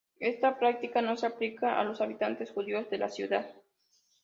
[0.19, 3.47] Esta práctica no se aplica a los habitantes judíos de la ciudad.